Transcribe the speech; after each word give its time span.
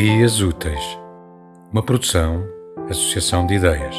Ideias 0.00 0.40
Úteis, 0.40 0.98
uma 1.70 1.82
produção, 1.82 2.42
associação 2.88 3.44
de 3.44 3.56
ideias. 3.56 3.94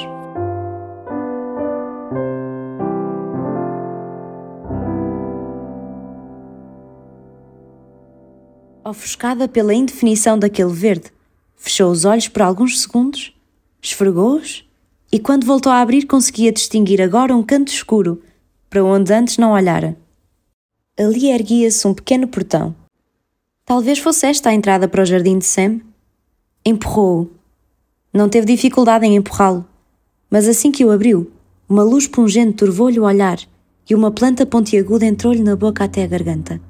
Ofuscada 8.83 9.47
pela 9.47 9.75
indefinição 9.75 10.39
daquele 10.39 10.73
verde, 10.73 11.11
fechou 11.55 11.91
os 11.91 12.03
olhos 12.03 12.27
por 12.27 12.41
alguns 12.41 12.81
segundos, 12.81 13.39
esfregou-os 13.79 14.67
e, 15.11 15.19
quando 15.19 15.45
voltou 15.45 15.71
a 15.71 15.81
abrir, 15.81 16.07
conseguia 16.07 16.51
distinguir 16.51 16.99
agora 16.99 17.35
um 17.35 17.43
canto 17.43 17.71
escuro 17.71 18.23
para 18.71 18.83
onde 18.83 19.13
antes 19.13 19.37
não 19.37 19.51
olhara. 19.51 19.95
Ali 20.97 21.29
erguia-se 21.29 21.87
um 21.87 21.93
pequeno 21.93 22.27
portão. 22.27 22.75
Talvez 23.63 23.99
fosse 23.99 24.25
esta 24.25 24.49
a 24.49 24.53
entrada 24.55 24.87
para 24.87 25.03
o 25.03 25.05
jardim 25.05 25.37
de 25.37 25.45
Sam. 25.45 25.90
Empurrou-o. 26.63 27.31
Não 28.13 28.29
teve 28.29 28.45
dificuldade 28.45 29.03
em 29.03 29.15
empurrá-lo, 29.15 29.65
mas 30.29 30.47
assim 30.47 30.71
que 30.71 30.85
o 30.85 30.91
abriu, 30.91 31.31
uma 31.67 31.81
luz 31.81 32.05
pungente 32.05 32.53
turvou-lhe 32.53 32.99
o 32.99 33.03
olhar 33.03 33.39
e 33.89 33.95
uma 33.95 34.11
planta 34.11 34.45
pontiaguda 34.45 35.03
entrou-lhe 35.03 35.41
na 35.41 35.55
boca 35.55 35.83
até 35.83 36.03
a 36.03 36.07
garganta. 36.07 36.61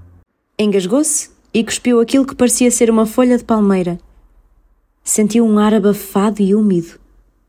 Engasgou-se 0.57 1.29
e 1.53 1.61
cuspiu 1.61 1.99
aquilo 1.99 2.25
que 2.25 2.35
parecia 2.35 2.71
ser 2.71 2.89
uma 2.89 3.05
folha 3.05 3.37
de 3.37 3.43
palmeira. 3.43 3.99
Sentiu 5.03 5.45
um 5.45 5.59
ar 5.59 5.73
abafado 5.73 6.41
e 6.41 6.55
úmido, 6.55 6.97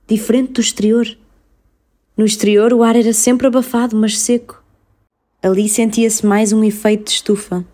diferente 0.08 0.54
do 0.54 0.60
exterior. 0.60 1.06
No 2.16 2.24
exterior, 2.24 2.72
o 2.72 2.82
ar 2.82 2.96
era 2.96 3.12
sempre 3.12 3.46
abafado, 3.46 3.94
mas 3.94 4.18
seco. 4.18 4.60
Ali 5.40 5.68
sentia-se 5.68 6.26
mais 6.26 6.52
um 6.52 6.64
efeito 6.64 7.04
de 7.04 7.12
estufa. 7.12 7.64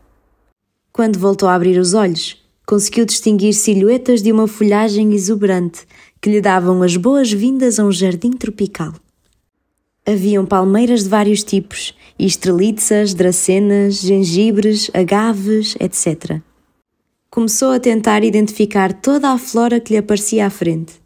Quando 0.92 1.18
voltou 1.18 1.48
a 1.48 1.54
abrir 1.54 1.78
os 1.78 1.94
olhos, 1.94 2.36
conseguiu 2.68 3.06
distinguir 3.06 3.54
silhuetas 3.54 4.20
de 4.20 4.30
uma 4.30 4.46
folhagem 4.46 5.14
exuberante 5.14 5.86
que 6.20 6.28
lhe 6.28 6.38
davam 6.38 6.82
as 6.82 6.98
boas-vindas 6.98 7.80
a 7.80 7.84
um 7.84 7.90
jardim 7.90 8.30
tropical. 8.30 8.92
Haviam 10.06 10.44
palmeiras 10.44 11.04
de 11.04 11.08
vários 11.08 11.42
tipos, 11.42 11.94
estrelitzas, 12.18 13.14
dracenas, 13.14 14.02
gengibres, 14.02 14.90
agaves, 14.92 15.76
etc. 15.80 16.42
Começou 17.30 17.70
a 17.70 17.80
tentar 17.80 18.22
identificar 18.22 18.92
toda 18.92 19.30
a 19.30 19.38
flora 19.38 19.80
que 19.80 19.94
lhe 19.94 19.98
aparecia 19.98 20.44
à 20.44 20.50
frente. 20.50 21.00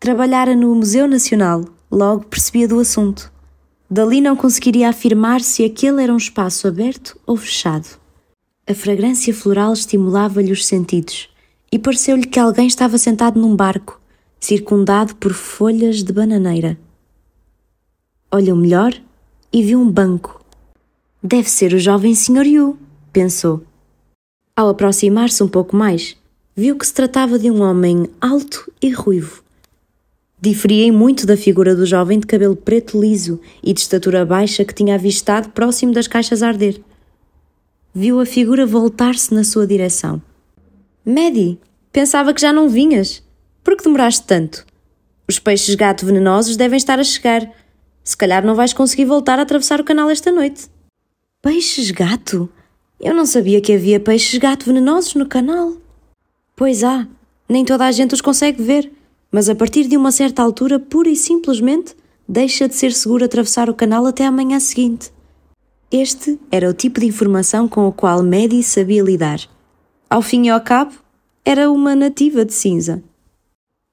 Trabalhara 0.00 0.56
no 0.56 0.74
Museu 0.74 1.06
Nacional, 1.06 1.64
logo 1.88 2.24
percebia 2.24 2.66
do 2.66 2.80
assunto. 2.80 3.32
Dali 3.88 4.20
não 4.20 4.34
conseguiria 4.34 4.88
afirmar 4.88 5.40
se 5.40 5.64
aquele 5.64 6.02
era 6.02 6.12
um 6.12 6.16
espaço 6.16 6.66
aberto 6.66 7.16
ou 7.24 7.36
fechado. 7.36 8.05
A 8.68 8.74
fragrância 8.74 9.32
floral 9.32 9.72
estimulava-lhe 9.72 10.50
os 10.50 10.66
sentidos 10.66 11.28
e 11.70 11.78
pareceu-lhe 11.78 12.26
que 12.26 12.40
alguém 12.40 12.66
estava 12.66 12.98
sentado 12.98 13.40
num 13.40 13.54
barco, 13.54 14.00
circundado 14.40 15.14
por 15.14 15.32
folhas 15.32 16.02
de 16.02 16.12
bananeira. 16.12 16.76
Olhou 18.28 18.56
melhor 18.56 18.92
e 19.52 19.62
viu 19.62 19.78
um 19.78 19.88
banco. 19.88 20.44
Deve 21.22 21.48
ser 21.48 21.74
o 21.74 21.78
jovem 21.78 22.12
Sr. 22.12 22.44
Yu, 22.44 22.76
pensou. 23.12 23.62
Ao 24.56 24.68
aproximar-se 24.68 25.44
um 25.44 25.48
pouco 25.48 25.76
mais, 25.76 26.16
viu 26.56 26.76
que 26.76 26.86
se 26.88 26.92
tratava 26.92 27.38
de 27.38 27.48
um 27.48 27.62
homem 27.62 28.08
alto 28.20 28.72
e 28.82 28.90
ruivo. 28.90 29.44
Diferia 30.40 30.92
muito 30.92 31.24
da 31.24 31.36
figura 31.36 31.76
do 31.76 31.86
jovem 31.86 32.18
de 32.18 32.26
cabelo 32.26 32.56
preto 32.56 33.00
liso 33.00 33.40
e 33.62 33.72
de 33.72 33.78
estatura 33.78 34.26
baixa 34.26 34.64
que 34.64 34.74
tinha 34.74 34.96
avistado 34.96 35.50
próximo 35.50 35.92
das 35.92 36.08
caixas 36.08 36.42
a 36.42 36.48
arder. 36.48 36.80
Viu 37.98 38.20
a 38.20 38.26
figura 38.26 38.66
voltar-se 38.66 39.32
na 39.32 39.42
sua 39.42 39.66
direção. 39.66 40.20
Maddie, 41.02 41.58
pensava 41.90 42.34
que 42.34 42.42
já 42.42 42.52
não 42.52 42.68
vinhas. 42.68 43.22
Por 43.64 43.74
que 43.74 43.84
demoraste 43.84 44.26
tanto? 44.26 44.66
Os 45.26 45.38
peixes 45.38 45.74
gato 45.74 46.04
venenosos 46.04 46.58
devem 46.58 46.76
estar 46.76 47.00
a 47.00 47.04
chegar. 47.04 47.50
Se 48.04 48.14
calhar 48.14 48.44
não 48.44 48.54
vais 48.54 48.74
conseguir 48.74 49.06
voltar 49.06 49.38
a 49.38 49.42
atravessar 49.42 49.80
o 49.80 49.84
canal 49.84 50.10
esta 50.10 50.30
noite. 50.30 50.68
Peixes 51.40 51.90
gato? 51.90 52.50
Eu 53.00 53.14
não 53.14 53.24
sabia 53.24 53.62
que 53.62 53.72
havia 53.72 53.98
peixes 53.98 54.38
gato 54.38 54.66
venenosos 54.66 55.14
no 55.14 55.24
canal. 55.24 55.78
Pois 56.54 56.84
há, 56.84 57.08
nem 57.48 57.64
toda 57.64 57.86
a 57.86 57.92
gente 57.92 58.12
os 58.12 58.20
consegue 58.20 58.62
ver 58.62 58.92
mas 59.30 59.48
a 59.48 59.54
partir 59.54 59.86
de 59.86 59.96
uma 59.96 60.12
certa 60.12 60.42
altura, 60.42 60.78
pura 60.78 61.08
e 61.08 61.16
simplesmente, 61.16 61.94
deixa 62.28 62.68
de 62.68 62.74
ser 62.74 62.92
seguro 62.92 63.24
atravessar 63.24 63.68
o 63.68 63.74
canal 63.74 64.06
até 64.06 64.24
a 64.24 64.32
manhã 64.32 64.58
seguinte. 64.60 65.10
Este 65.90 66.38
era 66.50 66.68
o 66.68 66.74
tipo 66.74 66.98
de 66.98 67.06
informação 67.06 67.68
com 67.68 67.86
o 67.86 67.92
qual 67.92 68.22
Maddie 68.22 68.62
sabia 68.62 69.02
lidar. 69.02 69.40
Ao 70.10 70.20
fim 70.20 70.46
e 70.46 70.50
ao 70.50 70.60
cabo, 70.60 70.94
era 71.44 71.70
uma 71.70 71.94
nativa 71.94 72.44
de 72.44 72.52
cinza. 72.52 73.02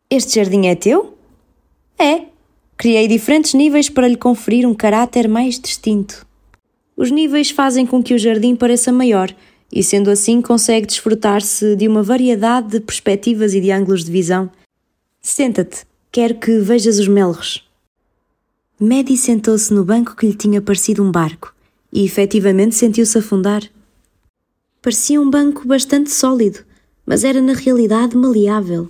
Este 0.10 0.36
jardim 0.36 0.66
é 0.68 0.76
teu? 0.76 1.16
É. 1.98 2.26
Criei 2.76 3.08
diferentes 3.08 3.54
níveis 3.54 3.90
para 3.90 4.08
lhe 4.08 4.18
conferir 4.18 4.68
um 4.68 4.74
caráter 4.74 5.28
mais 5.28 5.60
distinto. 5.60 6.26
Os 6.98 7.12
níveis 7.12 7.52
fazem 7.52 7.86
com 7.86 8.02
que 8.02 8.14
o 8.14 8.20
jardim 8.20 8.56
pareça 8.56 8.92
maior 8.92 9.34
e, 9.72 9.84
sendo 9.84 10.10
assim, 10.10 10.42
consegue 10.42 10.88
desfrutar-se 10.88 11.76
de 11.76 11.88
uma 11.88 12.02
variedade 12.02 12.70
de 12.70 12.80
perspectivas 12.80 13.54
e 13.54 13.62
de 13.62 13.72
ângulos 13.72 14.04
de 14.04 14.12
visão 14.12 14.50
Senta-te, 15.22 15.86
quero 16.12 16.36
que 16.36 16.60
vejas 16.60 17.00
os 17.00 17.08
melros. 17.08 17.66
Maddie 18.78 19.16
sentou-se 19.16 19.74
no 19.74 19.86
banco 19.86 20.18
que 20.18 20.26
lhe 20.26 20.36
tinha 20.36 20.62
parecido 20.62 21.02
um 21.02 21.10
barco 21.10 21.53
e 21.94 22.04
efetivamente 22.04 22.74
sentiu-se 22.74 23.16
afundar. 23.18 23.62
Parecia 24.82 25.22
um 25.22 25.30
banco 25.30 25.68
bastante 25.68 26.10
sólido, 26.10 26.60
mas 27.06 27.24
era 27.24 27.40
na 27.40 27.54
realidade 27.54 28.18
maleável. 28.18 28.90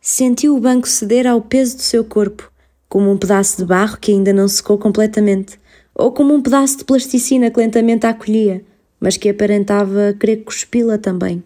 Sentiu 0.00 0.56
o 0.56 0.60
banco 0.60 0.88
ceder 0.88 1.26
ao 1.26 1.42
peso 1.42 1.76
do 1.76 1.82
seu 1.82 2.02
corpo, 2.02 2.50
como 2.88 3.10
um 3.10 3.18
pedaço 3.18 3.58
de 3.58 3.64
barro 3.66 3.98
que 3.98 4.10
ainda 4.10 4.32
não 4.32 4.48
secou 4.48 4.78
completamente, 4.78 5.60
ou 5.94 6.10
como 6.10 6.34
um 6.34 6.40
pedaço 6.40 6.78
de 6.78 6.84
plasticina 6.84 7.50
que 7.50 7.60
lentamente 7.60 8.06
a 8.06 8.10
acolhia, 8.10 8.64
mas 8.98 9.16
que 9.18 9.28
aparentava 9.28 10.16
querer 10.18 10.38
cuspi-la 10.38 10.96
também. 10.96 11.44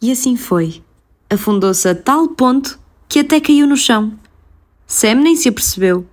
E 0.00 0.12
assim 0.12 0.36
foi. 0.36 0.80
Afundou-se 1.28 1.86
a 1.88 1.94
tal 1.94 2.28
ponto 2.28 2.78
que 3.08 3.18
até 3.18 3.40
caiu 3.40 3.66
no 3.66 3.76
chão. 3.76 4.12
Sam 4.86 5.16
nem 5.16 5.34
se 5.34 5.48
apercebeu. 5.48 6.06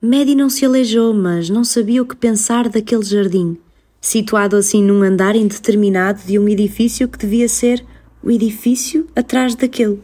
Maddie 0.00 0.36
não 0.36 0.48
se 0.48 0.64
aleijou, 0.64 1.12
mas 1.12 1.50
não 1.50 1.64
sabia 1.64 2.00
o 2.00 2.06
que 2.06 2.14
pensar 2.14 2.68
daquele 2.68 3.02
jardim, 3.02 3.58
situado 4.00 4.54
assim 4.54 4.80
num 4.80 5.02
andar 5.02 5.34
indeterminado 5.34 6.22
de 6.24 6.38
um 6.38 6.48
edifício 6.48 7.08
que 7.08 7.18
devia 7.18 7.48
ser 7.48 7.84
o 8.22 8.30
edifício 8.30 9.08
atrás 9.16 9.56
daquele. 9.56 10.00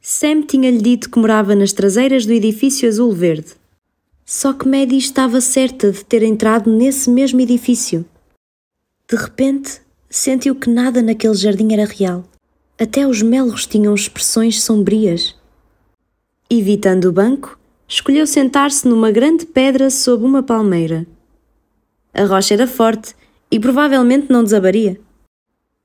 Sam 0.00 0.42
tinha-lhe 0.42 0.80
dito 0.80 1.10
que 1.10 1.18
morava 1.18 1.56
nas 1.56 1.72
traseiras 1.72 2.24
do 2.24 2.32
edifício 2.32 2.88
azul-verde. 2.88 3.54
Só 4.24 4.52
que 4.52 4.68
Maddie 4.68 4.98
estava 4.98 5.40
certa 5.40 5.90
de 5.90 6.04
ter 6.04 6.22
entrado 6.22 6.70
nesse 6.70 7.10
mesmo 7.10 7.40
edifício. 7.40 8.06
De 9.10 9.16
repente, 9.16 9.80
sentiu 10.08 10.54
que 10.54 10.70
nada 10.70 11.02
naquele 11.02 11.34
jardim 11.34 11.72
era 11.72 11.86
real. 11.86 12.24
Até 12.78 13.04
os 13.04 13.20
melros 13.20 13.66
tinham 13.66 13.94
expressões 13.94 14.62
sombrias. 14.62 15.34
Evitando 16.48 17.06
o 17.06 17.12
banco, 17.12 17.58
escolheu 17.88 18.26
sentar-se 18.26 18.86
numa 18.86 19.10
grande 19.10 19.46
pedra 19.46 19.88
sob 19.88 20.22
uma 20.22 20.42
palmeira. 20.42 21.06
A 22.12 22.24
rocha 22.24 22.52
era 22.52 22.66
forte 22.66 23.16
e 23.50 23.58
provavelmente 23.58 24.30
não 24.30 24.44
desabaria. 24.44 25.00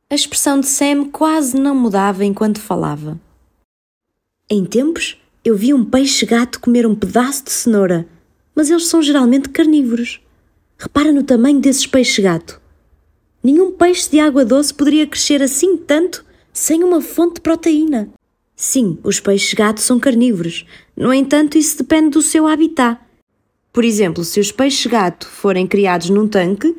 A 0.09 0.15
expressão 0.15 0.59
de 0.59 0.67
Sam 0.67 1.05
quase 1.05 1.57
não 1.57 1.73
mudava 1.73 2.25
enquanto 2.25 2.59
falava. 2.59 3.19
Em 4.49 4.65
tempos, 4.65 5.17
eu 5.45 5.55
vi 5.55 5.73
um 5.73 5.85
peixe-gato 5.85 6.59
comer 6.59 6.85
um 6.85 6.93
pedaço 6.93 7.45
de 7.45 7.51
cenoura, 7.51 8.05
mas 8.53 8.69
eles 8.69 8.87
são 8.87 9.01
geralmente 9.01 9.49
carnívoros. 9.49 10.19
Repara 10.77 11.11
no 11.11 11.23
tamanho 11.23 11.59
desses 11.59 11.87
peixes-gato. 11.87 12.61
Nenhum 13.41 13.71
peixe 13.71 14.09
de 14.09 14.19
água 14.19 14.43
doce 14.43 14.73
poderia 14.73 15.07
crescer 15.07 15.41
assim 15.41 15.77
tanto 15.77 16.25
sem 16.51 16.83
uma 16.83 17.01
fonte 17.01 17.35
de 17.35 17.41
proteína. 17.41 18.09
Sim, 18.55 18.97
os 19.03 19.19
peixes-gato 19.19 19.81
são 19.81 19.99
carnívoros. 19.99 20.65
No 20.95 21.13
entanto, 21.13 21.57
isso 21.57 21.77
depende 21.77 22.11
do 22.11 22.21
seu 22.21 22.47
habitat. 22.47 22.99
Por 23.71 23.83
exemplo, 23.83 24.23
se 24.23 24.39
os 24.39 24.51
peixes-gato 24.51 25.27
forem 25.27 25.65
criados 25.65 26.09
num 26.09 26.27
tanque, 26.27 26.75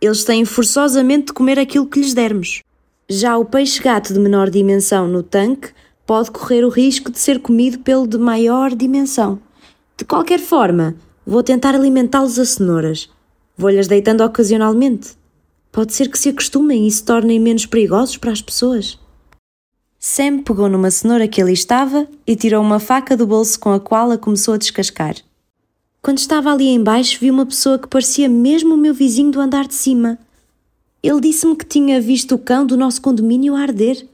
eles 0.00 0.24
têm 0.24 0.44
forçosamente 0.44 1.26
de 1.26 1.32
comer 1.32 1.58
aquilo 1.58 1.86
que 1.86 2.00
lhes 2.00 2.14
dermos. 2.14 2.62
Já 3.08 3.36
o 3.36 3.44
peixe-gato 3.44 4.12
de 4.12 4.18
menor 4.18 4.48
dimensão 4.48 5.06
no 5.06 5.22
tanque 5.22 5.70
pode 6.06 6.30
correr 6.30 6.64
o 6.64 6.70
risco 6.70 7.10
de 7.10 7.18
ser 7.18 7.40
comido 7.40 7.80
pelo 7.80 8.06
de 8.06 8.16
maior 8.16 8.74
dimensão. 8.74 9.38
De 9.96 10.04
qualquer 10.04 10.40
forma, 10.40 10.96
vou 11.26 11.42
tentar 11.42 11.74
alimentá-los 11.74 12.38
a 12.38 12.44
cenouras. 12.46 13.10
Vou-lhes 13.56 13.88
deitando 13.88 14.22
ocasionalmente. 14.22 15.10
Pode 15.70 15.92
ser 15.92 16.08
que 16.08 16.18
se 16.18 16.30
acostumem 16.30 16.86
e 16.86 16.90
se 16.90 17.04
tornem 17.04 17.38
menos 17.38 17.66
perigosos 17.66 18.16
para 18.16 18.32
as 18.32 18.40
pessoas. 18.40 18.98
Sam 19.98 20.42
pegou 20.42 20.68
numa 20.68 20.90
cenoura 20.90 21.26
que 21.26 21.42
ali 21.42 21.52
estava 21.52 22.06
e 22.26 22.36
tirou 22.36 22.62
uma 22.62 22.78
faca 22.78 23.16
do 23.16 23.26
bolso 23.26 23.58
com 23.58 23.72
a 23.72 23.80
qual 23.80 24.10
a 24.12 24.18
começou 24.18 24.54
a 24.54 24.58
descascar. 24.58 25.16
Quando 26.00 26.18
estava 26.18 26.52
ali 26.52 26.68
embaixo, 26.68 27.18
vi 27.20 27.30
uma 27.30 27.44
pessoa 27.44 27.78
que 27.78 27.88
parecia 27.88 28.28
mesmo 28.28 28.74
o 28.74 28.78
meu 28.78 28.94
vizinho 28.94 29.32
do 29.32 29.40
andar 29.40 29.66
de 29.66 29.74
cima. 29.74 30.16
Ele 31.02 31.20
disse-me 31.20 31.56
que 31.56 31.66
tinha 31.66 32.00
visto 32.00 32.36
o 32.36 32.38
cão 32.38 32.64
do 32.64 32.76
nosso 32.76 33.02
condomínio 33.02 33.54
arder. 33.54 34.06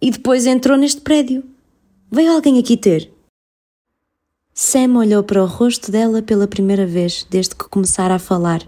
e 0.00 0.12
depois 0.12 0.46
entrou 0.46 0.78
neste 0.78 1.00
prédio. 1.00 1.42
Veio 2.10 2.32
alguém 2.32 2.58
aqui 2.58 2.76
ter? 2.76 3.10
Sam 4.54 4.96
olhou 4.96 5.22
para 5.24 5.42
o 5.42 5.46
rosto 5.46 5.90
dela 5.90 6.22
pela 6.22 6.46
primeira 6.46 6.86
vez 6.86 7.26
desde 7.28 7.54
que 7.54 7.68
começara 7.68 8.14
a 8.14 8.18
falar. 8.18 8.60